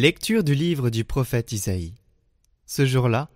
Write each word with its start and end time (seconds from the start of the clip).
Lecture 0.00 0.44
du 0.44 0.54
livre 0.54 0.88
du 0.88 1.04
prophète 1.04 1.52
Isaïe. 1.52 1.92
Ce 2.64 2.86
jour-là, 2.86 3.28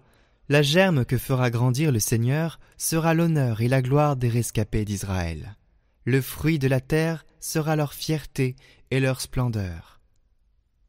la 0.48 0.62
germe 0.62 1.04
que 1.04 1.18
fera 1.18 1.50
grandir 1.50 1.92
le 1.92 1.98
Seigneur 1.98 2.58
sera 2.78 3.12
l'honneur 3.12 3.60
et 3.60 3.68
la 3.68 3.82
gloire 3.82 4.16
des 4.16 4.30
rescapés 4.30 4.86
d'Israël. 4.86 5.58
Le 6.06 6.22
fruit 6.22 6.58
de 6.58 6.66
la 6.66 6.80
terre 6.80 7.26
sera 7.38 7.76
leur 7.76 7.92
fierté 7.92 8.56
et 8.90 8.98
leur 8.98 9.20
splendeur. 9.20 10.00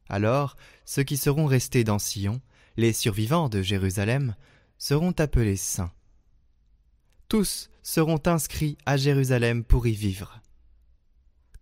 Alors, 0.08 0.56
ceux 0.86 1.02
qui 1.02 1.18
seront 1.18 1.44
restés 1.44 1.84
dans 1.84 1.98
Sion, 1.98 2.40
les 2.78 2.94
survivants 2.94 3.50
de 3.50 3.60
Jérusalem, 3.60 4.34
seront 4.78 5.12
appelés 5.18 5.56
saints. 5.56 5.92
Tous 7.28 7.68
seront 7.82 8.22
inscrits 8.24 8.78
à 8.86 8.96
Jérusalem 8.96 9.62
pour 9.62 9.86
y 9.86 9.92
vivre. 9.92 10.40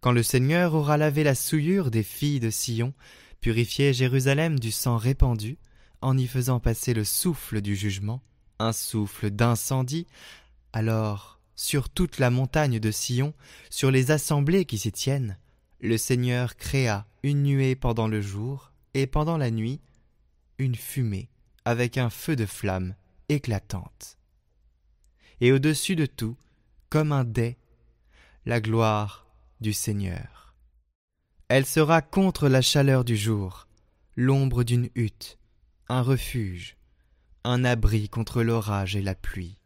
Quand 0.00 0.12
le 0.12 0.22
Seigneur 0.22 0.74
aura 0.74 0.98
lavé 0.98 1.24
la 1.24 1.34
souillure 1.34 1.90
des 1.90 2.04
filles 2.04 2.38
de 2.38 2.50
Sion, 2.50 2.94
purifier 3.40 3.92
Jérusalem 3.92 4.58
du 4.58 4.70
sang 4.70 4.96
répandu, 4.96 5.58
en 6.00 6.16
y 6.16 6.26
faisant 6.26 6.60
passer 6.60 6.94
le 6.94 7.04
souffle 7.04 7.60
du 7.60 7.76
jugement, 7.76 8.22
un 8.58 8.72
souffle 8.72 9.30
d'incendie, 9.30 10.06
alors, 10.72 11.38
sur 11.56 11.88
toute 11.88 12.18
la 12.18 12.30
montagne 12.30 12.80
de 12.80 12.90
Sion, 12.90 13.32
sur 13.70 13.90
les 13.90 14.10
assemblées 14.10 14.64
qui 14.64 14.78
s'y 14.78 14.92
tiennent, 14.92 15.38
le 15.80 15.96
Seigneur 15.96 16.56
créa 16.56 17.06
une 17.22 17.42
nuée 17.42 17.76
pendant 17.76 18.08
le 18.08 18.20
jour, 18.20 18.72
et 18.94 19.06
pendant 19.06 19.36
la 19.36 19.50
nuit, 19.50 19.80
une 20.58 20.74
fumée, 20.74 21.28
avec 21.64 21.98
un 21.98 22.10
feu 22.10 22.36
de 22.36 22.46
flamme 22.46 22.94
éclatante. 23.28 24.18
Et 25.40 25.52
au-dessus 25.52 25.96
de 25.96 26.06
tout, 26.06 26.36
comme 26.90 27.12
un 27.12 27.24
dais, 27.24 27.56
la 28.46 28.60
gloire 28.60 29.26
du 29.60 29.72
Seigneur. 29.72 30.33
Elle 31.48 31.66
sera 31.66 32.00
contre 32.00 32.48
la 32.48 32.62
chaleur 32.62 33.04
du 33.04 33.18
jour, 33.18 33.68
l'ombre 34.16 34.64
d'une 34.64 34.88
hutte, 34.94 35.38
un 35.90 36.00
refuge, 36.00 36.78
un 37.44 37.64
abri 37.66 38.08
contre 38.08 38.42
l'orage 38.42 38.96
et 38.96 39.02
la 39.02 39.14
pluie. 39.14 39.58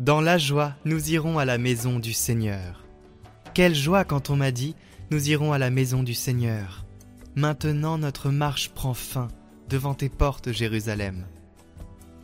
Dans 0.00 0.20
la 0.20 0.36
joie, 0.36 0.74
nous 0.84 1.10
irons 1.10 1.38
à 1.38 1.44
la 1.44 1.58
maison 1.58 2.00
du 2.00 2.12
Seigneur. 2.12 2.84
Quelle 3.54 3.74
joie 3.74 4.04
quand 4.04 4.30
on 4.30 4.36
m'a 4.36 4.50
dit, 4.50 4.74
nous 5.12 5.30
irons 5.30 5.52
à 5.52 5.58
la 5.58 5.70
maison 5.70 6.02
du 6.02 6.14
Seigneur. 6.14 6.84
Maintenant 7.36 7.98
notre 7.98 8.30
marche 8.30 8.70
prend 8.70 8.94
fin 8.94 9.28
devant 9.68 9.94
tes 9.94 10.08
portes, 10.08 10.52
Jérusalem. 10.52 11.26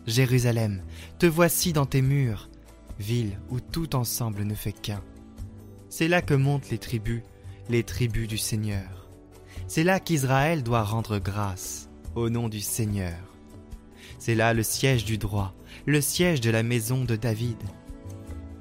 Jérusalem, 0.06 0.82
te 1.18 1.26
voici 1.26 1.72
dans 1.72 1.86
tes 1.86 2.02
murs, 2.02 2.48
ville 2.98 3.38
où 3.50 3.60
tout 3.60 3.96
ensemble 3.96 4.44
ne 4.44 4.54
fait 4.54 4.72
qu'un. 4.72 5.02
C'est 5.88 6.08
là 6.08 6.22
que 6.22 6.34
montent 6.34 6.70
les 6.70 6.78
tribus, 6.78 7.22
les 7.68 7.82
tribus 7.82 8.28
du 8.28 8.38
Seigneur. 8.38 9.08
C'est 9.66 9.84
là 9.84 10.00
qu'Israël 10.00 10.62
doit 10.62 10.82
rendre 10.82 11.18
grâce 11.18 11.88
au 12.14 12.28
nom 12.30 12.48
du 12.48 12.60
Seigneur. 12.60 13.18
C'est 14.18 14.34
là 14.34 14.54
le 14.54 14.62
siège 14.62 15.04
du 15.04 15.18
droit, 15.18 15.54
le 15.86 16.00
siège 16.00 16.40
de 16.40 16.50
la 16.50 16.62
maison 16.62 17.04
de 17.04 17.16
David. 17.16 17.58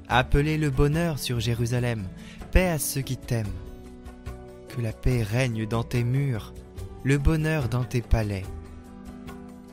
Appelez 0.08 0.58
le 0.58 0.70
bonheur 0.70 1.18
sur 1.18 1.40
Jérusalem, 1.40 2.06
paix 2.52 2.68
à 2.68 2.78
ceux 2.78 3.00
qui 3.00 3.16
t'aiment. 3.16 3.46
Que 4.68 4.80
la 4.80 4.92
paix 4.92 5.22
règne 5.22 5.66
dans 5.66 5.84
tes 5.84 6.04
murs, 6.04 6.52
le 7.02 7.18
bonheur 7.18 7.68
dans 7.68 7.84
tes 7.84 8.02
palais. 8.02 8.44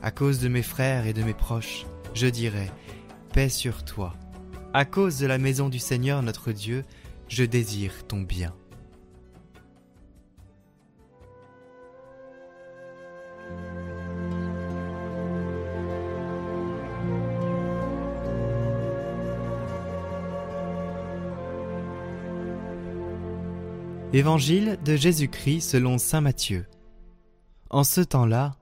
À 0.04 0.10
cause 0.10 0.40
de 0.40 0.48
mes 0.48 0.64
frères 0.64 1.06
et 1.06 1.14
de 1.14 1.22
mes 1.22 1.36
proches, 1.36 1.86
je 2.16 2.26
dirai, 2.26 2.72
paix 3.34 3.50
sur 3.50 3.86
toi. 3.86 4.16
À 4.74 4.84
cause 4.84 5.20
de 5.20 5.28
la 5.28 5.38
maison 5.38 5.70
du 5.70 5.78
Seigneur 5.78 6.24
notre 6.24 6.52
Dieu, 6.52 6.84
je 7.28 7.44
désire 7.44 8.08
ton 8.08 8.22
bien. 8.22 8.52
Évangile 24.14 24.80
de 24.84 24.96
Jésus-Christ 24.96 25.62
selon 25.62 26.00
Saint 26.00 26.22
Matthieu. 26.22 26.66
En 27.70 27.84
ce 27.84 28.02
temps-là, 28.02 28.56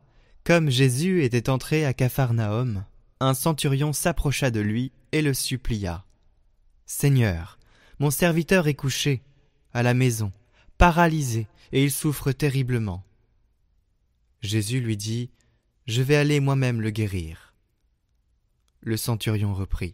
comme 0.50 0.72
Jésus 0.72 1.24
était 1.24 1.48
entré 1.48 1.86
à 1.86 1.94
Capharnaüm, 1.94 2.84
un 3.20 3.36
centurion 3.36 3.94
s'approcha 3.94 4.50
de 4.50 4.60
lui 4.60 4.92
et 5.12 5.22
le 5.22 5.36
supplia. 5.36 6.08
Seigneur, 6.88 7.60
mon 8.00 8.10
serviteur 8.10 8.68
est 8.68 8.74
couché, 8.74 9.22
à 9.74 9.84
la 9.84 9.94
maison, 9.94 10.32
paralysé, 10.80 11.46
et 11.72 11.84
il 11.84 11.92
souffre 11.92 12.32
terriblement. 12.32 13.06
Jésus 14.42 14.80
lui 14.80 14.98
dit, 14.98 15.30
Je 15.86 16.02
vais 16.02 16.16
aller 16.16 16.40
moi-même 16.40 16.82
le 16.82 16.90
guérir. 16.90 17.54
Le 18.82 18.98
centurion 18.98 19.54
reprit, 19.54 19.94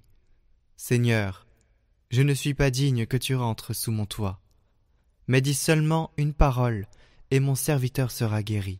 Seigneur, 0.77 1.47
je 2.11 2.21
ne 2.21 2.33
suis 2.33 2.53
pas 2.53 2.71
digne 2.71 3.05
que 3.05 3.17
tu 3.17 3.35
rentres 3.35 3.75
sous 3.75 3.91
mon 3.91 4.05
toit, 4.05 4.39
mais 5.27 5.41
dis 5.41 5.53
seulement 5.53 6.11
une 6.15 6.33
parole, 6.33 6.87
et 7.29 7.41
mon 7.41 7.55
serviteur 7.55 8.09
sera 8.09 8.41
guéri. 8.41 8.79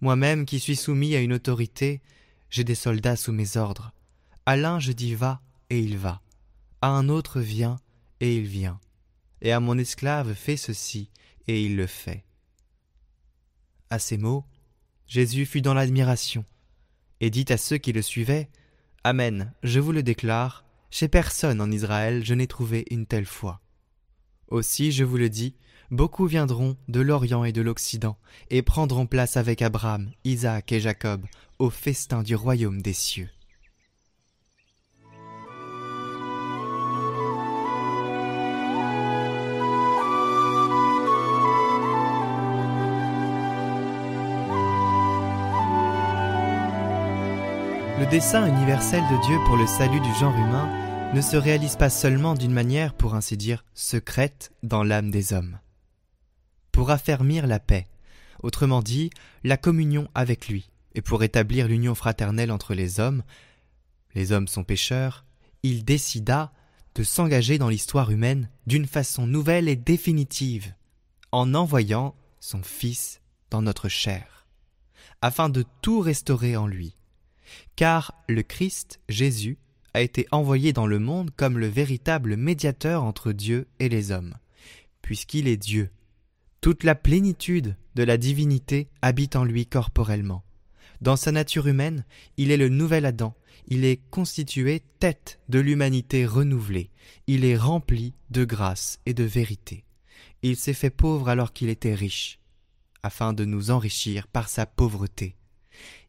Moi-même 0.00 0.46
qui 0.46 0.60
suis 0.60 0.76
soumis 0.76 1.14
à 1.14 1.20
une 1.20 1.32
autorité, 1.32 2.00
j'ai 2.48 2.64
des 2.64 2.74
soldats 2.74 3.16
sous 3.16 3.32
mes 3.32 3.56
ordres. 3.56 3.92
À 4.46 4.56
l'un 4.56 4.78
je 4.78 4.92
dis 4.92 5.14
va, 5.14 5.42
et 5.68 5.78
il 5.78 5.98
va. 5.98 6.22
À 6.80 6.88
un 6.88 7.08
autre 7.08 7.40
viens, 7.40 7.78
et 8.20 8.36
il 8.36 8.46
vient. 8.46 8.80
Et 9.42 9.52
à 9.52 9.60
mon 9.60 9.78
esclave 9.78 10.34
fais 10.34 10.56
ceci, 10.56 11.10
et 11.46 11.64
il 11.64 11.76
le 11.76 11.86
fait. 11.86 12.24
À 13.90 13.98
ces 13.98 14.18
mots, 14.18 14.44
Jésus 15.06 15.44
fut 15.44 15.62
dans 15.62 15.74
l'admiration, 15.74 16.44
et 17.20 17.30
dit 17.30 17.46
à 17.48 17.56
ceux 17.56 17.78
qui 17.78 17.92
le 17.92 18.02
suivaient, 18.02 18.48
Amen, 19.04 19.52
je 19.62 19.80
vous 19.80 19.92
le 19.92 20.02
déclare, 20.02 20.64
chez 20.90 21.08
personne 21.08 21.60
en 21.60 21.70
Israël 21.70 22.24
je 22.24 22.34
n'ai 22.34 22.46
trouvé 22.46 22.84
une 22.90 23.06
telle 23.06 23.26
foi. 23.26 23.60
Aussi 24.48 24.92
je 24.92 25.04
vous 25.04 25.16
le 25.16 25.28
dis, 25.28 25.54
beaucoup 25.90 26.26
viendront 26.26 26.76
de 26.88 27.00
l'Orient 27.00 27.44
et 27.44 27.52
de 27.52 27.62
l'Occident, 27.62 28.16
et 28.50 28.62
prendront 28.62 29.06
place 29.06 29.36
avec 29.36 29.62
Abraham, 29.62 30.10
Isaac 30.24 30.72
et 30.72 30.80
Jacob 30.80 31.24
au 31.58 31.70
festin 31.70 32.22
du 32.22 32.34
royaume 32.34 32.80
des 32.80 32.92
cieux. 32.92 33.28
Le 47.98 48.06
dessein 48.06 48.46
universel 48.46 49.02
de 49.02 49.26
Dieu 49.26 49.36
pour 49.44 49.58
le 49.58 49.66
salut 49.66 50.00
du 50.00 50.14
genre 50.14 50.34
humain 50.34 50.70
ne 51.12 51.20
se 51.20 51.36
réalise 51.36 51.76
pas 51.76 51.90
seulement 51.90 52.34
d'une 52.34 52.52
manière, 52.52 52.94
pour 52.94 53.14
ainsi 53.14 53.36
dire, 53.36 53.62
secrète 53.74 54.52
dans 54.62 54.82
l'âme 54.82 55.10
des 55.10 55.34
hommes 55.34 55.58
pour 56.72 56.90
affermir 56.90 57.46
la 57.46 57.60
paix, 57.60 57.86
autrement 58.42 58.82
dit, 58.82 59.10
la 59.44 59.56
communion 59.56 60.08
avec 60.14 60.48
lui, 60.48 60.70
et 60.94 61.02
pour 61.02 61.22
établir 61.22 61.68
l'union 61.68 61.94
fraternelle 61.94 62.50
entre 62.50 62.74
les 62.74 63.00
hommes, 63.00 63.22
les 64.14 64.32
hommes 64.32 64.48
sont 64.48 64.64
pécheurs, 64.64 65.24
il 65.62 65.84
décida 65.84 66.52
de 66.94 67.02
s'engager 67.02 67.58
dans 67.58 67.68
l'histoire 67.68 68.10
humaine 68.10 68.50
d'une 68.66 68.86
façon 68.86 69.26
nouvelle 69.26 69.68
et 69.68 69.76
définitive, 69.76 70.74
en 71.32 71.54
envoyant 71.54 72.16
son 72.40 72.62
Fils 72.62 73.20
dans 73.50 73.62
notre 73.62 73.88
chair, 73.88 74.46
afin 75.22 75.48
de 75.48 75.64
tout 75.82 76.00
restaurer 76.00 76.56
en 76.56 76.66
lui. 76.66 76.96
Car 77.76 78.14
le 78.28 78.42
Christ, 78.42 79.00
Jésus, 79.08 79.58
a 79.94 80.00
été 80.00 80.26
envoyé 80.30 80.72
dans 80.72 80.86
le 80.86 80.98
monde 80.98 81.30
comme 81.36 81.58
le 81.58 81.66
véritable 81.66 82.36
médiateur 82.36 83.02
entre 83.02 83.32
Dieu 83.32 83.68
et 83.78 83.88
les 83.88 84.12
hommes, 84.12 84.34
puisqu'il 85.02 85.48
est 85.48 85.56
Dieu 85.56 85.90
toute 86.60 86.84
la 86.84 86.94
plénitude 86.94 87.76
de 87.94 88.02
la 88.02 88.16
divinité 88.16 88.88
habite 89.02 89.36
en 89.36 89.44
lui 89.44 89.66
corporellement. 89.66 90.44
Dans 91.00 91.16
sa 91.16 91.32
nature 91.32 91.66
humaine, 91.66 92.04
il 92.36 92.50
est 92.50 92.58
le 92.58 92.68
nouvel 92.68 93.06
Adam, 93.06 93.34
il 93.68 93.84
est 93.84 94.00
constitué 94.10 94.82
tête 94.98 95.40
de 95.48 95.58
l'humanité 95.58 96.26
renouvelée, 96.26 96.90
il 97.26 97.44
est 97.44 97.56
rempli 97.56 98.14
de 98.30 98.44
grâce 98.44 99.00
et 99.06 99.14
de 99.14 99.24
vérité. 99.24 99.84
Il 100.42 100.56
s'est 100.56 100.74
fait 100.74 100.90
pauvre 100.90 101.28
alors 101.30 101.52
qu'il 101.52 101.70
était 101.70 101.94
riche, 101.94 102.40
afin 103.02 103.32
de 103.32 103.46
nous 103.46 103.70
enrichir 103.70 104.26
par 104.26 104.48
sa 104.50 104.66
pauvreté. 104.66 105.36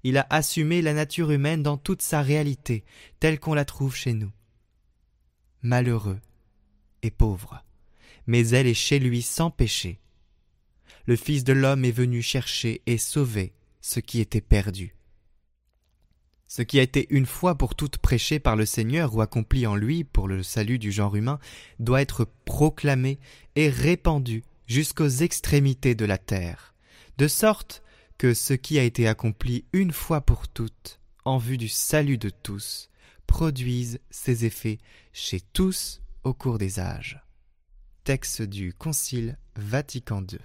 Il 0.03 0.17
a 0.17 0.27
assumé 0.29 0.81
la 0.81 0.93
nature 0.93 1.31
humaine 1.31 1.63
dans 1.63 1.77
toute 1.77 2.01
sa 2.01 2.21
réalité, 2.21 2.83
telle 3.21 3.39
qu'on 3.39 3.53
la 3.53 3.65
trouve 3.65 3.95
chez 3.95 4.13
nous. 4.13 4.31
Malheureux 5.61 6.19
et 7.03 7.11
pauvre, 7.11 7.63
mais 8.27 8.49
elle 8.49 8.67
est 8.67 8.73
chez 8.73 8.99
lui 8.99 9.21
sans 9.21 9.51
péché, 9.51 10.01
le 11.05 11.15
Fils 11.15 11.43
de 11.43 11.53
l'homme 11.53 11.85
est 11.85 11.91
venu 11.91 12.21
chercher 12.21 12.81
et 12.85 12.97
sauver 12.97 13.53
ce 13.81 13.99
qui 13.99 14.19
était 14.19 14.41
perdu. 14.41 14.95
Ce 16.47 16.61
qui 16.61 16.79
a 16.79 16.83
été 16.83 17.07
une 17.09 17.25
fois 17.25 17.57
pour 17.57 17.75
toutes 17.75 17.97
prêché 17.97 18.39
par 18.39 18.55
le 18.55 18.65
Seigneur 18.65 19.15
ou 19.15 19.21
accompli 19.21 19.65
en 19.65 19.75
lui 19.75 20.03
pour 20.03 20.27
le 20.27 20.43
salut 20.43 20.79
du 20.79 20.91
genre 20.91 21.15
humain 21.15 21.39
doit 21.79 22.01
être 22.01 22.25
proclamé 22.45 23.19
et 23.55 23.69
répandu 23.69 24.43
jusqu'aux 24.67 25.07
extrémités 25.07 25.95
de 25.95 26.05
la 26.05 26.17
terre, 26.17 26.73
de 27.17 27.27
sorte 27.27 27.83
que 28.17 28.33
ce 28.33 28.53
qui 28.53 28.77
a 28.79 28.83
été 28.83 29.07
accompli 29.07 29.65
une 29.73 29.91
fois 29.91 30.21
pour 30.21 30.47
toutes 30.47 30.99
en 31.25 31.37
vue 31.37 31.57
du 31.57 31.69
salut 31.69 32.17
de 32.17 32.29
tous 32.29 32.89
produise 33.27 33.99
ses 34.09 34.43
effets 34.45 34.79
chez 35.13 35.39
tous 35.39 36.01
au 36.23 36.33
cours 36.33 36.57
des 36.57 36.79
âges. 36.79 37.21
Texte 38.03 38.41
du 38.41 38.73
Concile 38.73 39.37
Vatican 39.55 40.21
II. 40.29 40.39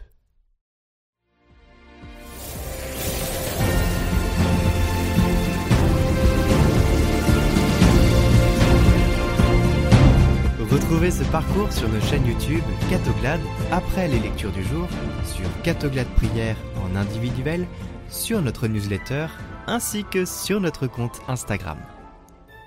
Ce 11.10 11.22
parcours 11.30 11.72
sur 11.72 11.88
nos 11.88 12.00
chaînes 12.00 12.26
YouTube 12.26 12.64
Catoglade 12.90 13.40
après 13.70 14.08
les 14.08 14.18
lectures 14.18 14.50
du 14.50 14.64
jour, 14.64 14.88
sur 15.24 15.46
Catoglade 15.62 16.08
Prière 16.16 16.56
en 16.82 16.96
individuel, 16.96 17.64
sur 18.08 18.42
notre 18.42 18.66
newsletter 18.66 19.28
ainsi 19.68 20.04
que 20.04 20.24
sur 20.24 20.60
notre 20.60 20.88
compte 20.88 21.20
Instagram. 21.28 21.78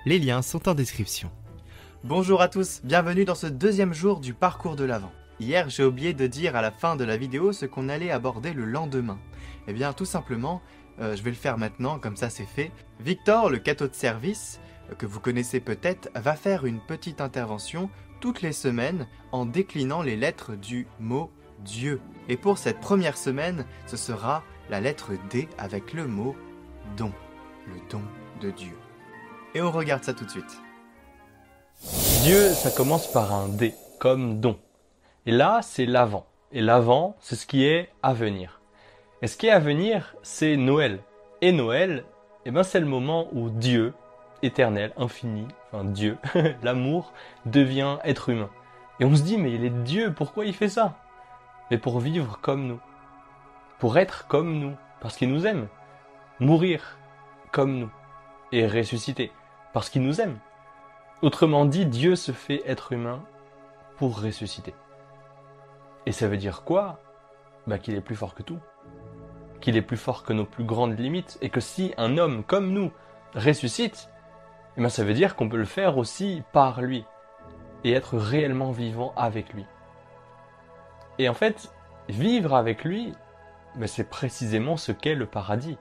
Les 0.06 0.20
liens 0.20 0.42
sont 0.42 0.70
en 0.70 0.74
description. 0.74 1.30
Bonjour 2.06 2.42
à 2.42 2.48
tous, 2.48 2.80
bienvenue 2.86 3.26
dans 3.26 3.36
ce 3.36 3.46
deuxième 3.46 3.94
jour 3.94 4.22
du 4.22 4.34
parcours 4.34 4.78
de 4.78 4.86
l'Avent. 4.86 5.12
Hier, 5.42 5.70
j'ai 5.70 5.84
oublié 5.84 6.14
de 6.14 6.26
dire 6.26 6.56
à 6.56 6.62
la 6.62 6.72
fin 6.72 6.96
de 6.96 7.04
la 7.04 7.18
vidéo 7.18 7.52
ce 7.52 7.66
qu'on 7.66 7.90
allait 7.90 8.12
aborder 8.12 8.54
le 8.54 8.64
lendemain. 8.64 9.20
Eh 9.68 9.74
bien, 9.74 9.92
tout 9.92 10.06
simplement, 10.06 10.62
euh, 11.02 11.14
je 11.18 11.24
vais 11.24 11.32
le 11.32 11.36
faire 11.36 11.58
maintenant, 11.58 12.00
comme 12.00 12.16
ça 12.16 12.30
c'est 12.30 12.46
fait. 12.46 12.72
Victor, 13.02 13.50
le 13.50 13.58
cateau 13.58 13.90
de 13.90 13.96
service, 13.96 14.62
que 14.98 15.06
vous 15.06 15.20
connaissez 15.20 15.60
peut-être, 15.60 16.10
va 16.16 16.36
faire 16.36 16.66
une 16.66 16.80
petite 16.80 17.22
intervention 17.22 17.90
toutes 18.20 18.42
les 18.42 18.54
semaines 18.54 19.08
en 19.32 19.46
déclinant 19.46 20.02
les 20.02 20.16
lettres 20.16 20.56
du 20.56 20.88
mot 21.00 21.32
Dieu. 21.60 22.02
Et 22.28 22.38
pour 22.38 22.58
cette 22.58 22.80
première 22.80 23.18
semaine, 23.18 23.66
ce 23.88 23.98
sera 23.98 24.44
la 24.70 24.80
lettre 24.80 25.12
D 25.30 25.48
avec 25.58 25.94
le 25.94 26.08
mot 26.08 26.36
don, 26.98 27.12
le 27.68 27.76
don 27.90 28.02
de 28.42 28.52
Dieu. 28.52 28.78
Et 29.56 29.62
on 29.62 29.72
regarde 29.72 30.04
ça 30.04 30.14
tout 30.14 30.26
de 30.26 30.30
suite. 30.30 30.62
Dieu, 32.24 32.50
ça 32.50 32.72
commence 32.72 33.12
par 33.12 33.34
un 33.34 33.48
D, 33.48 33.74
comme 34.00 34.40
don. 34.40 34.60
Et 35.26 35.32
là, 35.32 35.62
c'est 35.64 35.86
l'avant. 35.86 36.26
Et 36.52 36.62
l'avant, 36.62 37.16
c'est 37.20 37.36
ce 37.36 37.46
qui 37.46 37.66
est 37.66 37.90
à 38.04 38.14
venir. 38.14 38.62
Et 39.22 39.28
ce 39.28 39.38
qui 39.38 39.48
est 39.48 39.52
à 39.52 39.60
venir, 39.60 40.16
c'est 40.24 40.58
Noël. 40.58 41.00
Et 41.42 41.52
Noël, 41.52 42.06
eh 42.46 42.52
ben, 42.52 42.64
c'est 42.64 42.80
le 42.80 42.86
moment 42.86 43.28
où 43.34 43.50
Dieu, 43.50 43.94
éternel, 44.42 44.94
infini, 44.98 45.48
enfin 45.72 45.84
Dieu, 45.84 46.18
l'amour, 46.64 47.14
devient 47.46 47.98
être 48.04 48.30
humain. 48.30 48.50
Et 49.00 49.06
on 49.06 49.16
se 49.16 49.24
dit, 49.24 49.38
mais 49.38 49.54
il 49.54 49.64
est 49.64 49.84
Dieu, 49.84 50.14
pourquoi 50.14 50.46
il 50.46 50.54
fait 50.54 50.70
ça? 50.70 50.98
Mais 51.72 51.78
pour 51.78 52.00
vivre 52.00 52.40
comme 52.42 52.68
nous. 52.68 52.80
Pour 53.80 53.98
être 53.98 54.28
comme 54.28 54.60
nous, 54.60 54.76
parce 55.00 55.16
qu'il 55.16 55.32
nous 55.32 55.46
aime. 55.46 55.68
Mourir 56.40 56.98
comme 57.52 57.78
nous. 57.78 57.92
Et 58.52 58.68
ressusciter, 58.68 59.32
parce 59.74 59.90
qu'il 59.90 60.02
nous 60.02 60.20
aime. 60.20 60.40
Autrement 61.22 61.66
dit, 61.66 61.86
Dieu 61.86 62.16
se 62.16 62.32
fait 62.32 62.64
être 62.66 62.92
humain 62.94 63.22
pour 63.98 64.22
ressusciter. 64.22 64.74
Et 66.06 66.12
ça 66.12 66.28
veut 66.28 66.38
dire 66.38 66.64
quoi? 66.64 67.00
Bah, 67.68 67.78
Qu'il 67.78 67.96
est 67.96 68.02
plus 68.02 68.16
fort 68.16 68.34
que 68.34 68.44
tout. 68.44 68.60
Qu'il 69.62 69.78
est 69.78 69.82
plus 69.82 69.98
fort 69.98 70.24
que 70.24 70.34
nos 70.34 70.46
plus 70.46 70.64
grandes 70.64 70.98
limites. 70.98 71.38
Et 71.42 71.50
que 71.50 71.60
si 71.60 71.94
un 71.98 72.18
homme 72.18 72.44
comme 72.44 72.72
nous 72.72 72.92
ressuscite, 73.36 74.10
eh 74.78 74.82
ben, 74.82 74.90
ça 74.90 75.04
veut 75.04 75.14
dire 75.14 75.36
qu'on 75.36 75.50
peut 75.50 75.58
le 75.58 75.66
faire 75.66 75.98
aussi 75.98 76.44
par 76.52 76.82
lui. 76.82 77.06
Et 77.84 77.94
être 77.94 78.18
réellement 78.18 78.72
vivant 78.72 79.14
avec 79.16 79.54
lui. 79.54 79.66
Et 81.18 81.30
en 81.30 81.34
fait, 81.34 81.72
vivre 82.10 82.56
avec 82.56 82.84
lui, 82.84 83.14
ben, 83.76 83.88
c'est 83.88 84.10
précisément 84.10 84.78
ce 84.78 84.92
qu'est 84.92 85.16
le 85.16 85.26
paradis. 85.26 85.78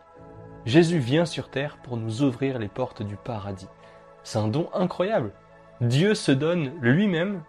Jésus 0.65 0.99
vient 0.99 1.25
sur 1.25 1.51
terre 1.51 1.79
pour 1.83 1.97
nous 1.97 2.23
ouvrir 2.23 2.59
les 2.59 2.69
portes 2.69 3.03
du 3.03 3.17
paradis. 3.17 3.69
C'est 4.23 4.39
un 4.39 4.49
don 4.49 4.69
incroyable. 4.75 5.33
Dieu 5.81 6.15
se 6.15 6.33
donne 6.33 6.73
lui-même 6.81 7.43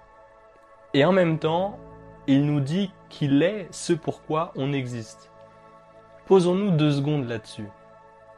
et 0.94 1.04
en 1.06 1.12
même 1.12 1.40
temps, 1.40 1.78
il 2.28 2.46
nous 2.46 2.60
dit 2.60 2.92
qu'il 3.10 3.44
est 3.44 3.68
ce 3.72 3.94
pourquoi 3.94 4.52
on 4.56 4.72
existe. 4.72 5.32
Posons-nous 6.28 6.72
deux 6.72 6.92
secondes 6.92 7.28
là-dessus. 7.28 7.68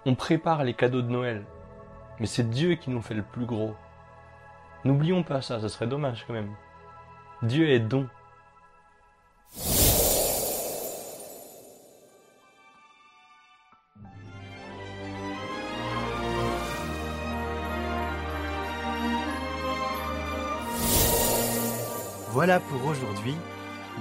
On 0.06 0.16
prépare 0.16 0.64
les 0.64 0.74
cadeaux 0.74 1.02
de 1.02 1.12
Noël, 1.12 1.44
mais 2.22 2.28
c'est 2.28 2.48
Dieu 2.48 2.76
qui 2.76 2.92
nous 2.92 3.02
fait 3.02 3.16
le 3.16 3.24
plus 3.24 3.48
gros. 3.48 3.76
N'oublions 4.86 5.24
pas 5.24 5.42
ça, 5.42 5.60
ce 5.60 5.68
serait 5.68 5.88
dommage 5.88 6.24
quand 6.28 6.34
même. 6.34 6.54
Dieu 7.42 7.68
est 7.72 7.80
don. 7.80 8.08
Voilà 22.30 22.60
pour 22.60 22.86
aujourd'hui. 22.86 23.36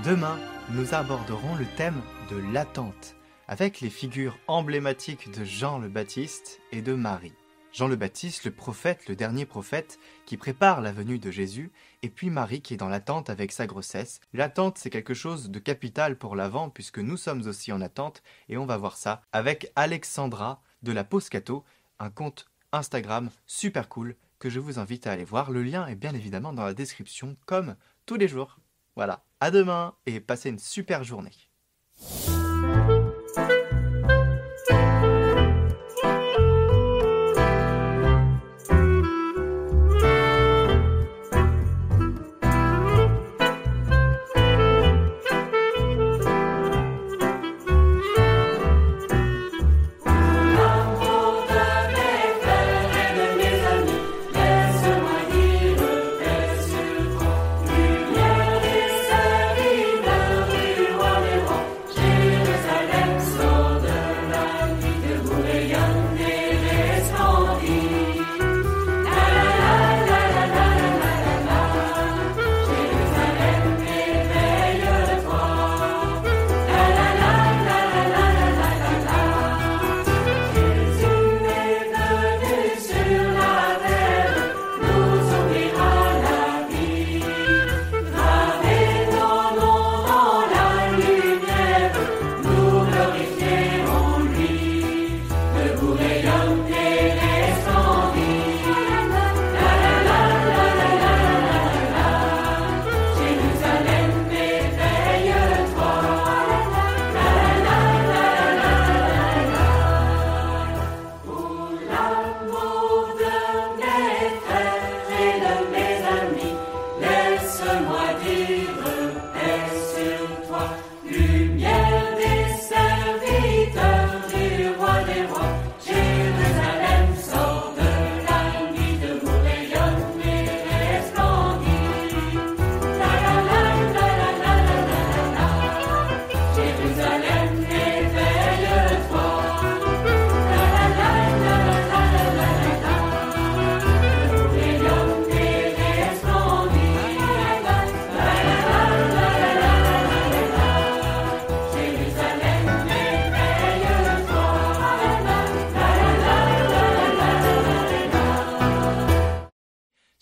Demain, 0.05 0.39
nous 0.69 0.93
aborderons 0.93 1.55
le 1.55 1.65
thème 1.79 2.01
de 2.31 2.37
l'attente, 2.53 3.17
avec 3.49 3.81
les 3.81 3.89
figures 3.89 4.39
emblématiques 4.47 5.31
de 5.37 5.43
Jean 5.43 5.79
le 5.79 5.89
Baptiste 5.89 6.61
et 6.71 6.83
de 6.83 6.93
Marie. 6.93 7.40
Jean 7.73 7.87
le 7.87 7.97
Baptiste, 7.97 8.45
le 8.45 8.51
prophète, 8.51 9.09
le 9.09 9.15
dernier 9.15 9.47
prophète, 9.47 9.99
qui 10.27 10.37
prépare 10.37 10.81
la 10.81 10.93
venue 10.93 11.19
de 11.19 11.31
Jésus, 11.31 11.71
et 12.03 12.11
puis 12.11 12.29
Marie 12.29 12.63
qui 12.63 12.75
est 12.75 12.79
dans 12.79 12.89
l'attente 12.89 13.31
avec 13.31 13.53
sa 13.53 13.67
grossesse. 13.67 14.21
L'attente, 14.33 14.79
c'est 14.79 14.91
quelque 14.91 15.15
chose 15.15 15.51
de 15.51 15.59
capital 15.61 16.19
pour 16.19 16.35
l'avant, 16.35 16.69
puisque 16.69 16.99
nous 16.99 17.17
sommes 17.17 17.47
aussi 17.47 17.73
en 17.73 17.81
attente, 17.81 18.23
et 18.49 18.57
on 18.57 18.67
va 18.67 18.77
voir 18.77 18.97
ça 18.97 19.23
avec 19.33 19.71
Alexandra 19.77 20.63
de 20.83 20.93
la 20.93 21.05
Poscato, 21.05 21.65
un 22.01 22.11
compte 22.11 22.47
Instagram 22.73 23.31
super 23.47 23.89
cool 23.89 24.17
que 24.41 24.51
je 24.51 24.59
vous 24.59 24.79
invite 24.79 25.07
à 25.07 25.13
aller 25.13 25.25
voir. 25.25 25.51
Le 25.51 25.63
lien 25.63 25.87
est 25.87 25.95
bien 25.95 26.15
évidemment 26.15 26.53
dans 26.53 26.65
la 26.65 26.75
description, 26.75 27.37
comme 27.47 27.77
tous 28.05 28.17
les 28.17 28.29
jours. 28.29 28.59
Voilà, 28.97 29.25
à 29.39 29.53
demain 29.53 29.95
et 30.07 30.19
passez 30.19 30.49
une 30.49 30.59
super 30.59 31.05
journée. 31.05 31.50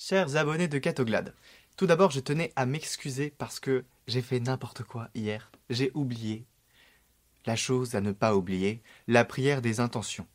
Chers 0.08 0.36
abonnés 0.36 0.68
de 0.68 0.78
Catoglade. 0.78 1.34
Tout 1.76 1.86
d'abord, 1.86 2.10
je 2.10 2.20
tenais 2.20 2.50
à 2.56 2.64
m'excuser 2.64 3.34
parce 3.36 3.60
que 3.60 3.84
j'ai 4.06 4.22
fait 4.22 4.40
n'importe 4.40 4.82
quoi 4.82 5.10
hier. 5.14 5.50
J'ai 5.68 5.90
oublié 5.92 6.46
la 7.44 7.56
chose 7.56 7.94
à 7.94 8.00
ne 8.00 8.12
pas 8.12 8.34
oublier, 8.34 8.80
la 9.06 9.26
prière 9.26 9.60
des 9.60 9.80
intentions. 9.80 10.26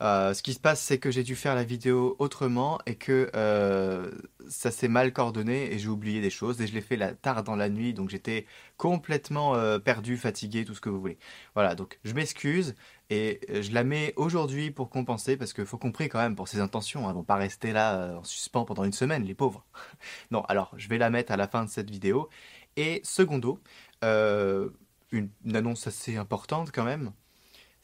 Euh, 0.00 0.32
ce 0.32 0.42
qui 0.42 0.54
se 0.54 0.60
passe, 0.60 0.80
c'est 0.80 0.98
que 0.98 1.10
j'ai 1.10 1.24
dû 1.24 1.34
faire 1.34 1.56
la 1.56 1.64
vidéo 1.64 2.14
autrement 2.20 2.78
et 2.86 2.94
que 2.94 3.30
euh, 3.34 4.10
ça 4.48 4.70
s'est 4.70 4.86
mal 4.86 5.12
coordonné 5.12 5.72
et 5.72 5.78
j'ai 5.78 5.88
oublié 5.88 6.20
des 6.20 6.30
choses 6.30 6.60
et 6.60 6.68
je 6.68 6.74
l'ai 6.74 6.80
fait 6.80 6.96
la, 6.96 7.14
tard 7.14 7.42
dans 7.42 7.56
la 7.56 7.68
nuit, 7.68 7.94
donc 7.94 8.08
j'étais 8.08 8.46
complètement 8.76 9.56
euh, 9.56 9.80
perdu, 9.80 10.16
fatigué, 10.16 10.64
tout 10.64 10.74
ce 10.74 10.80
que 10.80 10.88
vous 10.88 11.00
voulez. 11.00 11.18
Voilà, 11.54 11.74
donc 11.74 11.98
je 12.04 12.12
m'excuse 12.14 12.76
et 13.10 13.40
je 13.48 13.72
la 13.72 13.82
mets 13.82 14.12
aujourd'hui 14.16 14.70
pour 14.70 14.88
compenser 14.88 15.36
parce 15.36 15.52
qu'il 15.52 15.66
faut 15.66 15.78
prie 15.78 16.08
quand 16.08 16.20
même 16.20 16.36
pour 16.36 16.46
ses 16.46 16.60
intentions. 16.60 17.08
Elles 17.08 17.14
vont 17.14 17.24
pas 17.24 17.36
rester 17.36 17.72
là 17.72 18.18
en 18.18 18.24
suspens 18.24 18.64
pendant 18.64 18.84
une 18.84 18.92
semaine, 18.92 19.24
les 19.24 19.34
pauvres. 19.34 19.64
non, 20.30 20.42
alors 20.44 20.72
je 20.76 20.88
vais 20.88 20.98
la 20.98 21.10
mettre 21.10 21.32
à 21.32 21.36
la 21.36 21.48
fin 21.48 21.64
de 21.64 21.70
cette 21.70 21.90
vidéo. 21.90 22.28
Et 22.76 23.00
secondo, 23.02 23.60
une 24.02 25.30
annonce 25.54 25.86
assez 25.88 26.16
importante 26.16 26.70
quand 26.72 26.84
même 26.84 27.12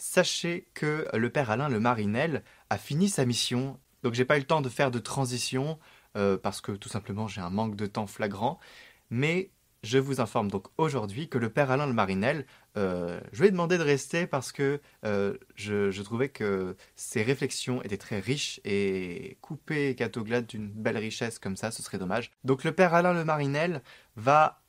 sachez 0.05 0.69
que 0.75 1.09
le 1.15 1.31
père 1.31 1.51
Alain 1.51 1.71
Le 1.71 1.81
Marinel 1.81 2.45
a 2.69 2.77
fini 2.77 3.09
sa 3.09 3.25
mission. 3.25 3.81
Donc 4.03 4.13
j'ai 4.13 4.27
pas 4.27 4.37
eu 4.37 4.41
le 4.41 4.47
temps 4.47 4.61
de 4.61 4.69
faire 4.69 4.91
de 4.91 4.99
transition 4.99 5.79
euh, 6.17 6.37
parce 6.37 6.61
que 6.61 6.73
tout 6.73 6.91
simplement 6.91 7.27
j'ai 7.27 7.41
un 7.41 7.49
manque 7.49 7.75
de 7.75 7.87
temps 7.87 8.07
flagrant. 8.07 8.59
Mais 9.09 9.51
je 9.83 9.97
vous 9.97 10.21
informe 10.21 10.51
donc 10.51 10.67
aujourd'hui 10.77 11.29
que 11.29 11.39
le 11.39 11.49
père 11.49 11.71
Alain 11.71 11.87
Le 11.87 11.95
Marinel, 11.95 12.45
euh, 12.77 13.19
je 13.33 13.41
lui 13.41 13.49
ai 13.49 13.51
demandé 13.51 13.79
de 13.79 13.83
rester 13.83 14.27
parce 14.27 14.53
que 14.53 14.81
euh, 15.07 15.39
je, 15.57 16.03
trouvais 16.03 16.29
que 16.29 16.77
ses 16.97 17.23
réflexions 17.23 17.83
étaient 17.83 17.97
très 17.97 18.21
riches 18.21 18.61
et 18.65 19.39
couper 19.41 19.95
Catoglade 19.95 20.47
d'une 20.47 20.69
belle 20.69 20.99
richesse 20.99 21.39
comme 21.39 21.57
ça, 21.57 21.71
ce 21.71 21.83
serait 21.83 21.99
dommage. 21.99 22.31
Donc 22.45 22.65
le 22.65 22.73
père 22.73 22.93
Alain 22.93 23.15
Le 23.15 23.25
Marinel 23.25 23.83
va 24.17 24.63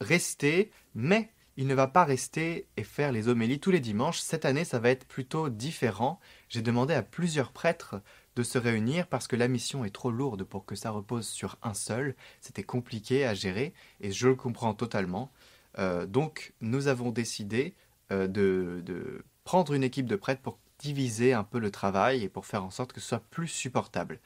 rester, 0.00 0.72
mais 0.94 1.30
il 1.56 1.66
ne 1.66 1.74
va 1.74 1.86
pas 1.86 2.04
rester 2.04 2.66
et 2.76 2.84
faire 2.84 3.12
les 3.12 3.28
homélies 3.28 3.60
tous 3.60 3.70
les 3.70 3.80
dimanches. 3.80 4.20
Cette 4.20 4.44
année, 4.44 4.64
ça 4.64 4.78
va 4.78 4.90
être 4.90 5.06
plutôt 5.06 5.48
différent. 5.48 6.18
J'ai 6.48 6.62
demandé 6.62 6.94
à 6.94 7.02
plusieurs 7.02 7.52
prêtres 7.52 8.00
de 8.36 8.42
se 8.42 8.58
réunir 8.58 9.06
parce 9.06 9.28
que 9.28 9.36
la 9.36 9.48
mission 9.48 9.84
est 9.84 9.90
trop 9.90 10.10
lourde 10.10 10.44
pour 10.44 10.64
que 10.64 10.74
ça 10.74 10.90
repose 10.90 11.28
sur 11.28 11.58
un 11.62 11.74
seul. 11.74 12.14
C'était 12.40 12.62
compliqué 12.62 13.26
à 13.26 13.34
gérer 13.34 13.74
et 14.00 14.12
je 14.12 14.28
le 14.28 14.34
comprends 14.34 14.74
totalement. 14.74 15.30
Euh, 15.78 16.06
donc, 16.06 16.54
nous 16.60 16.88
avons 16.88 17.10
décidé 17.10 17.74
euh, 18.10 18.26
de, 18.26 19.24
prendre 19.44 19.74
une 19.74 19.84
équipe 19.84 20.06
de 20.06 20.16
prêtres 20.16 20.42
pour 20.42 20.58
diviser 20.78 21.32
un 21.32 21.44
peu 21.44 21.58
le 21.58 21.70
travail 21.70 22.22
et 22.22 22.28
pour 22.28 22.46
faire 22.46 22.64
en 22.64 22.70
sorte 22.70 22.92
que 22.92 23.00
ce 23.00 23.08
soit 23.08 23.24
plus 23.30 23.48
supportable. 23.48 24.20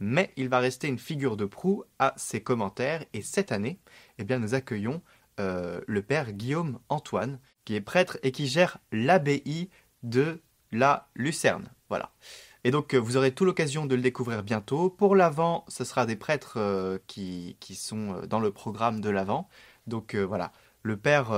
Mais 0.00 0.32
il 0.36 0.48
va 0.48 0.58
rester 0.58 0.88
une 0.88 0.98
figure 0.98 1.36
de 1.36 1.44
proue 1.44 1.84
à 1.98 2.12
ses 2.16 2.42
commentaires 2.42 3.04
et 3.12 3.22
cette 3.22 3.52
année, 3.52 3.78
eh 4.18 4.24
bien, 4.24 4.38
nous 4.38 4.54
accueillons 4.54 5.02
euh, 5.40 5.80
le 5.86 6.02
père 6.02 6.32
Guillaume 6.32 6.78
Antoine, 6.88 7.38
qui 7.64 7.74
est 7.74 7.80
prêtre 7.80 8.18
et 8.22 8.32
qui 8.32 8.46
gère 8.46 8.78
l'abbaye 8.90 9.70
de 10.02 10.40
la 10.72 11.08
Lucerne. 11.14 11.70
Voilà. 11.88 12.10
Et 12.64 12.70
donc, 12.70 12.94
euh, 12.94 12.98
vous 12.98 13.16
aurez 13.16 13.32
tout 13.32 13.44
l'occasion 13.44 13.86
de 13.86 13.94
le 13.94 14.02
découvrir 14.02 14.42
bientôt. 14.42 14.90
Pour 14.90 15.16
l'Avent, 15.16 15.64
ce 15.68 15.84
sera 15.84 16.06
des 16.06 16.16
prêtres 16.16 16.54
euh, 16.56 16.98
qui, 17.06 17.56
qui, 17.60 17.74
sont 17.74 18.22
dans 18.28 18.40
le 18.40 18.50
programme 18.50 19.00
de 19.00 19.10
l'Avent. 19.10 19.48
Donc 19.86 20.14
voilà, 20.14 20.52
le 20.84 20.96
père 20.96 21.32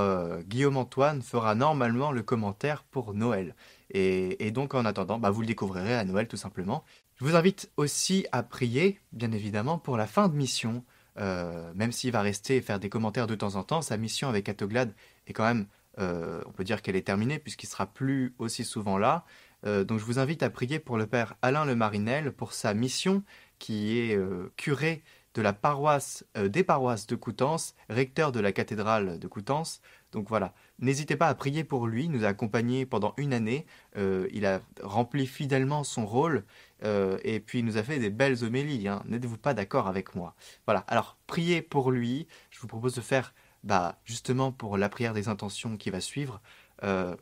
Guillaume 0.47 0.77
Antoine 0.77 1.23
fera 1.23 1.55
normalement 1.55 2.11
le 2.11 2.21
commentaire 2.21 2.83
pour 2.83 3.15
Noël. 3.15 3.55
Et, 3.89 4.51
donc, 4.51 4.73
en 4.73 4.85
attendant, 4.85 5.17
bah, 5.17 5.31
vous 5.31 5.41
le 5.41 5.47
découvrirez 5.47 5.95
à 5.95 6.03
Noël 6.03 6.27
tout 6.27 6.37
simplement. 6.37 6.83
Je 7.15 7.25
vous 7.25 7.35
invite 7.35 7.71
aussi 7.77 8.27
à 8.31 8.43
prier, 8.43 8.99
bien 9.13 9.31
évidemment, 9.31 9.79
pour 9.79 9.97
la 9.97 10.05
fin 10.05 10.27
de 10.27 10.35
mission 10.35 10.83
euh, 11.17 11.71
même 11.75 11.91
s'il 11.91 12.11
va 12.11 12.21
rester 12.21 12.57
et 12.57 12.61
faire 12.61 12.79
des 12.79 12.89
commentaires 12.89 13.27
de 13.27 13.35
temps 13.35 13.55
en 13.55 13.63
temps, 13.63 13.81
sa 13.81 13.97
mission 13.97 14.27
avec 14.29 14.49
Atoglade 14.49 14.93
est 15.27 15.33
quand 15.33 15.45
même, 15.45 15.67
euh, 15.99 16.41
on 16.45 16.51
peut 16.51 16.63
dire 16.63 16.81
qu'elle 16.81 16.95
est 16.95 17.05
terminée 17.05 17.39
puisqu'il 17.39 17.67
sera 17.67 17.85
plus 17.85 18.33
aussi 18.37 18.63
souvent 18.63 18.97
là. 18.97 19.25
Euh, 19.65 19.83
donc 19.83 19.99
je 19.99 20.05
vous 20.05 20.19
invite 20.19 20.43
à 20.43 20.49
prier 20.49 20.79
pour 20.79 20.97
le 20.97 21.07
père 21.07 21.35
Alain 21.41 21.65
Le 21.65 21.75
Marinel 21.75 22.31
pour 22.31 22.53
sa 22.53 22.73
mission 22.73 23.23
qui 23.59 23.97
est 23.97 24.19
curé 24.57 25.01
de 25.33 25.41
la 25.41 25.53
paroisse 25.53 26.25
des 26.35 26.63
paroisses 26.63 27.07
de 27.07 27.15
Coutances, 27.15 27.73
recteur 27.89 28.33
de 28.33 28.41
la 28.41 28.51
cathédrale 28.51 29.17
de 29.17 29.27
Coutances. 29.27 29.81
Donc 30.15 30.29
voilà, 30.29 30.53
n'hésitez 30.79 31.17
pas 31.17 31.27
à 31.27 31.35
prier 31.35 31.65
pour 31.65 31.87
lui, 31.87 32.05
il 32.05 32.11
nous 32.11 32.23
a 32.23 32.29
accompagnés 32.29 32.85
pendant 32.85 33.13
une 33.17 33.33
année, 33.33 33.65
il 33.97 34.45
a 34.45 34.61
rempli 34.81 35.27
fidèlement 35.27 35.83
son 35.83 36.05
rôle 36.05 36.45
euh, 36.83 37.17
et 37.23 37.39
puis 37.39 37.59
il 37.59 37.65
nous 37.65 37.77
a 37.77 37.83
fait 37.83 37.99
des 37.99 38.09
belles 38.09 38.43
homélies. 38.43 38.87
Hein. 38.87 39.03
N'êtes-vous 39.07 39.37
pas 39.37 39.53
d'accord 39.53 39.87
avec 39.87 40.15
moi? 40.15 40.35
Voilà. 40.65 40.81
Alors 40.87 41.17
priez 41.27 41.61
pour 41.61 41.91
lui. 41.91 42.27
Je 42.51 42.59
vous 42.59 42.67
propose 42.67 42.95
de 42.95 43.01
faire, 43.01 43.33
bah, 43.63 43.99
justement 44.05 44.51
pour 44.51 44.77
la 44.77 44.89
prière 44.89 45.13
des 45.13 45.27
intentions 45.27 45.77
qui 45.77 45.89
va 45.89 45.99
suivre, 45.99 46.41
euh, 46.83 47.15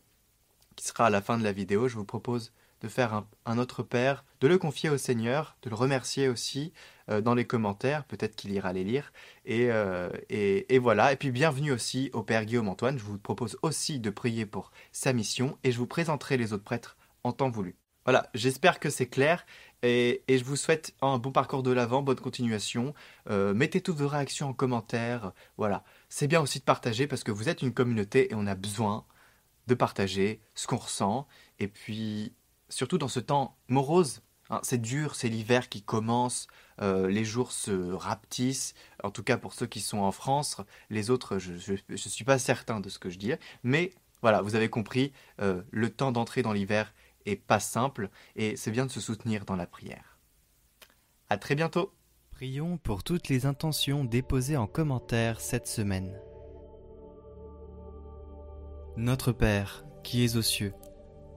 qui 0.75 0.85
sera 0.85 1.07
à 1.07 1.09
la 1.09 1.21
fin 1.21 1.37
de 1.37 1.43
la 1.43 1.51
vidéo. 1.51 1.87
Je 1.87 1.95
vous 1.95 2.05
propose 2.05 2.51
de 2.83 2.87
faire 2.87 3.23
un, 3.45 3.57
autre 3.57 3.81
Père, 3.81 4.23
de 4.41 4.47
le 4.47 4.59
confier 4.59 4.89
au 4.89 4.97
Seigneur, 4.97 5.57
de 5.63 5.69
le 5.69 5.75
remercier 5.75 6.27
aussi 6.27 6.71
euh, 7.09 7.21
dans 7.21 7.33
les 7.33 7.45
commentaires. 7.45 8.03
Peut-être 8.05 8.35
qu'il 8.35 8.51
ira 8.51 8.73
les 8.73 8.83
lire. 8.83 9.11
Et, 9.45 9.69
et, 10.29 10.75
et 10.75 10.79
voilà. 10.79 11.11
Et 11.13 11.15
puis 11.15 11.31
bienvenue 11.31 11.71
aussi 11.71 12.11
au 12.13 12.21
Père 12.21 12.45
Guillaume 12.45 12.67
Antoine. 12.67 12.99
Je 12.99 13.03
vous 13.03 13.17
propose 13.17 13.57
aussi 13.63 13.99
de 13.99 14.09
prier 14.09 14.45
pour 14.45 14.71
sa 14.91 15.13
mission 15.13 15.57
et 15.63 15.71
je 15.71 15.79
vous 15.79 15.87
présenterai 15.87 16.37
les 16.37 16.53
autres 16.53 16.63
prêtres 16.63 16.97
en 17.23 17.31
temps 17.31 17.49
voulu. 17.49 17.75
Voilà, 18.05 18.29
j'espère 18.33 18.79
que 18.79 18.89
c'est 18.89 19.07
clair 19.07 19.45
et, 19.81 20.23
je 20.29 20.43
vous 20.43 20.55
souhaite 20.55 20.93
un 21.01 21.17
bon 21.17 21.31
parcours 21.31 21.63
de 21.63 21.71
l'avant, 21.71 22.01
bonne 22.01 22.19
continuation. 22.19 22.93
Euh, 23.29 23.53
mettez 23.53 23.81
toutes 23.81 23.97
vos 23.97 24.07
réactions 24.07 24.49
en 24.49 24.53
commentaire. 24.53 25.31
Voilà, 25.57 25.83
c'est 26.09 26.27
bien 26.27 26.41
aussi 26.41 26.59
de 26.59 26.63
partager 26.63 27.07
parce 27.07 27.23
que 27.23 27.31
vous 27.31 27.49
êtes 27.49 27.61
une 27.61 27.73
communauté 27.73 28.31
et 28.31 28.35
on 28.35 28.45
a 28.47 28.55
besoin 28.55 29.05
de 29.67 29.73
partager 29.73 30.41
ce 30.55 30.67
qu'on 30.67 30.77
ressent. 30.77 31.27
Et 31.59 31.67
puis, 31.67 32.33
surtout 32.73 32.97
dans 32.97 33.07
ce 33.07 33.19
temps 33.19 33.57
morose, 33.67 34.21
hein, 34.49 34.59
c'est 34.63 34.81
dur, 34.81 35.15
c'est 35.15 35.29
l'hiver 35.29 35.69
qui 35.69 35.81
commence, 35.81 36.47
euh, 36.81 37.07
les 37.07 37.25
jours 37.25 37.51
se 37.51 37.91
rapetissent, 37.91 38.73
en 39.03 39.11
tout 39.11 39.23
cas 39.23 39.37
pour 39.37 39.53
ceux 39.53 39.67
qui 39.67 39.81
sont 39.81 39.99
en 39.99 40.11
France. 40.11 40.57
Les 40.89 41.09
autres, 41.09 41.37
je 41.37 41.73
ne 41.89 41.95
suis 41.97 42.25
pas 42.25 42.39
certain 42.39 42.79
de 42.79 42.89
ce 42.89 42.99
que 42.99 43.09
je 43.09 43.17
dis, 43.17 43.33
mais 43.63 43.93
voilà, 44.21 44.41
vous 44.41 44.55
avez 44.55 44.69
compris, 44.69 45.11
euh, 45.41 45.61
le 45.71 45.89
temps 45.89 46.11
d'entrer 46.11 46.41
dans 46.41 46.53
l'hiver 46.53 46.93
et 47.25 47.35
pas 47.35 47.59
simple, 47.59 48.09
et 48.35 48.55
c'est 48.55 48.71
bien 48.71 48.85
de 48.85 48.91
se 48.91 49.01
soutenir 49.01 49.45
dans 49.45 49.55
la 49.55 49.67
prière. 49.67 50.17
À 51.29 51.37
très 51.37 51.55
bientôt 51.55 51.93
Prions 52.31 52.77
pour 52.77 53.03
toutes 53.03 53.29
les 53.29 53.45
intentions 53.45 54.03
déposées 54.03 54.57
en 54.57 54.65
commentaire 54.65 55.39
cette 55.39 55.67
semaine. 55.67 56.19
Notre 58.97 59.31
Père, 59.31 59.85
qui 60.03 60.25
es 60.25 60.35
aux 60.35 60.41
cieux, 60.41 60.73